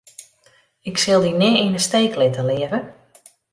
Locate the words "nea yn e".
1.39-1.81